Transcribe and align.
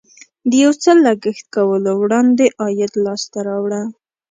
د 0.49 0.51
یو 0.63 0.71
څه 0.83 0.91
لګښت 1.05 1.45
کولو 1.55 1.91
وړاندې 2.01 2.45
عاید 2.61 2.93
لاسته 3.05 3.39
راوړه. 3.47 3.81